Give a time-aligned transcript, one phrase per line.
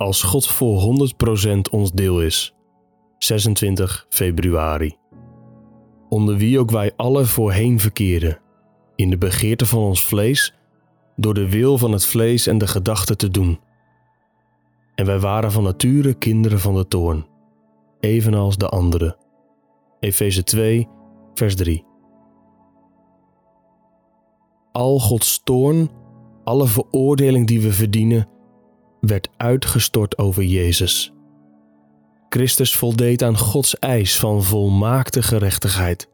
[0.00, 0.80] als God voor
[1.54, 2.54] 100% ons deel is.
[3.18, 4.96] 26 februari.
[6.08, 8.40] Onder wie ook wij alle voorheen verkeren,
[8.96, 10.54] in de begeerte van ons vlees,
[11.16, 13.60] door de wil van het vlees en de gedachten te doen.
[14.94, 17.26] En wij waren van nature kinderen van de toorn,
[18.00, 19.16] evenals de anderen.
[19.98, 20.88] Efeze 2,
[21.34, 21.84] vers 3.
[24.72, 25.90] Al Gods toorn,
[26.44, 28.28] alle veroordeling die we verdienen,
[29.00, 31.12] werd uitgestort over Jezus.
[32.28, 36.08] Christus voldeed aan Gods eis van volmaakte gerechtigheid.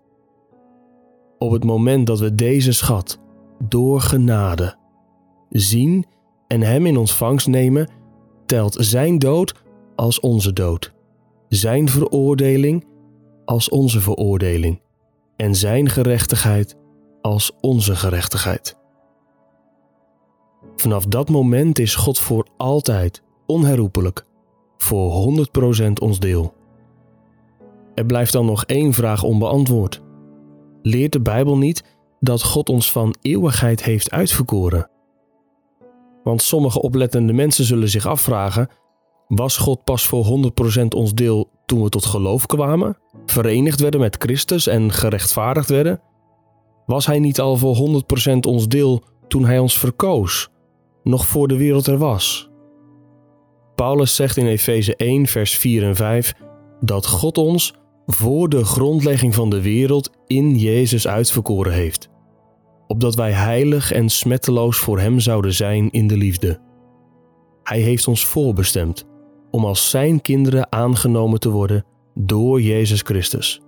[1.39, 3.21] Op het moment dat we deze schat
[3.59, 4.77] door genade
[5.49, 6.07] zien
[6.49, 7.89] en Hem in ontvangst nemen,
[8.47, 9.55] telt Zijn dood
[9.95, 10.93] als onze dood,
[11.49, 12.85] Zijn veroordeling
[13.45, 14.81] als onze veroordeling
[15.37, 16.77] en Zijn gerechtigheid
[17.21, 18.77] als onze gerechtigheid.
[20.77, 24.25] Vanaf dat moment is God voor altijd, onherroepelijk,
[24.77, 25.47] voor
[25.89, 26.55] 100% ons deel.
[27.95, 30.03] Er blijft dan nog één vraag onbeantwoord.
[30.83, 31.85] Leert de Bijbel niet
[32.21, 34.91] dat God ons van eeuwigheid heeft uitverkoren?
[36.23, 38.69] Want sommige oplettende mensen zullen zich afvragen:
[39.29, 40.25] was God pas voor
[40.85, 46.01] 100% ons deel toen we tot geloof kwamen, verenigd werden met Christus en gerechtvaardigd werden?
[46.87, 48.03] Was Hij niet al voor
[48.35, 50.49] 100% ons deel toen Hij ons verkoos,
[51.07, 52.51] nog voor de wereld er was?
[53.75, 56.35] Paulus zegt in Efeze 1, vers 4 en 5
[56.81, 57.75] dat God ons
[58.07, 62.09] voor de grondlegging van de wereld in Jezus uitverkoren heeft,
[62.87, 66.61] opdat wij heilig en smetteloos voor Hem zouden zijn in de liefde.
[67.63, 69.05] Hij heeft ons voorbestemd
[69.51, 73.61] om als Zijn kinderen aangenomen te worden door Jezus Christus.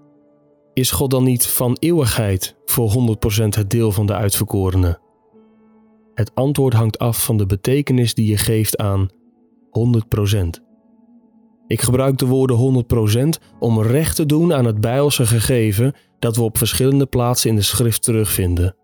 [0.73, 4.99] Is God dan niet van eeuwigheid voor 100% het deel van de uitverkorenen?
[6.19, 9.09] Het antwoord hangt af van de betekenis die je geeft aan
[10.31, 10.63] 100%.
[11.67, 12.85] Ik gebruik de woorden
[13.41, 17.57] 100% om recht te doen aan het Bijbelse gegeven dat we op verschillende plaatsen in
[17.57, 18.77] de schrift terugvinden.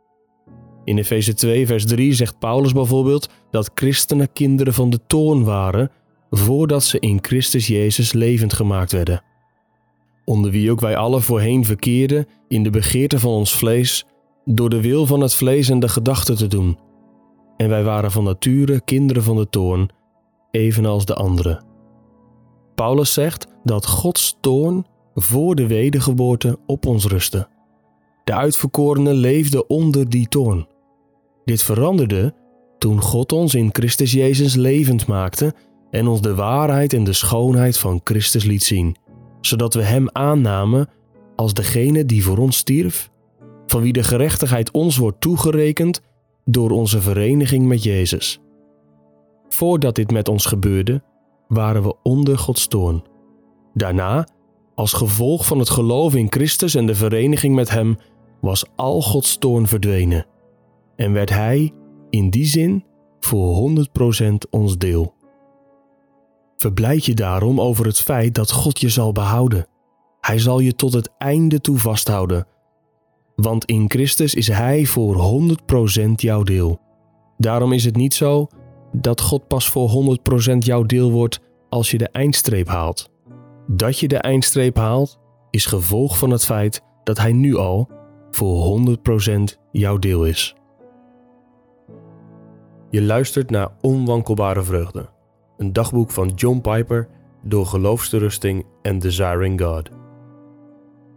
[0.85, 5.91] In Efeze 2, vers 3 zegt Paulus bijvoorbeeld dat christenen kinderen van de toorn waren
[6.31, 9.23] voordat ze in Christus Jezus levend gemaakt werden.
[10.25, 14.05] Onder wie ook wij alle voorheen verkeerden in de begeerte van ons vlees,
[14.45, 16.79] door de wil van het vlees en de gedachten te doen.
[17.57, 19.91] En wij waren van nature kinderen van de toorn,
[20.51, 21.65] evenals de anderen.
[22.75, 27.49] Paulus zegt dat Gods toorn voor de wedergeboorte op ons rustte.
[28.25, 30.67] De uitverkorenen leefden onder die toorn.
[31.45, 32.35] Dit veranderde
[32.79, 35.55] toen God ons in Christus Jezus levend maakte
[35.91, 38.97] en ons de waarheid en de schoonheid van Christus liet zien,
[39.41, 40.89] zodat we Hem aannamen
[41.37, 43.11] als degene die voor ons stierf,
[43.67, 46.01] van wie de gerechtigheid ons wordt toegerekend
[46.45, 48.41] door onze vereniging met Jezus.
[49.49, 51.03] Voordat dit met ons gebeurde,
[51.49, 53.05] waren we onder Gods toorn.
[53.75, 54.29] Daarna,
[54.75, 57.97] als gevolg van het geloof in Christus en de vereniging met Hem,
[58.41, 60.27] was al Gods toorn verdwenen
[60.97, 61.73] en werd Hij
[62.11, 62.85] in die zin
[63.21, 63.71] voor
[64.29, 65.15] 100% ons deel.
[66.57, 69.67] Verblijd je daarom over het feit dat God je zal behouden.
[70.21, 72.47] Hij zal je tot het einde toe vasthouden.
[73.37, 75.43] Want in Christus is Hij voor
[76.05, 76.81] 100% jouw deel.
[77.37, 78.49] Daarom is het niet zo
[78.93, 80.19] dat God pas voor
[80.55, 83.11] 100% jouw deel wordt als je de eindstreep haalt.
[83.67, 85.19] Dat je de eindstreep haalt
[85.51, 87.89] is gevolg van het feit dat Hij nu al
[88.31, 90.55] voor 100% jouw deel is.
[92.91, 95.09] Je luistert naar Onwankelbare Vreugde,
[95.57, 97.09] een dagboek van John Piper
[97.43, 99.91] door Geloofsterusting en Desiring God.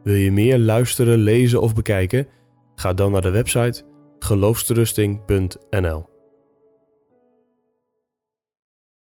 [0.07, 2.27] Wil je meer luisteren, lezen of bekijken?
[2.75, 3.83] Ga dan naar de website
[4.19, 6.16] geloofsterusting.nl.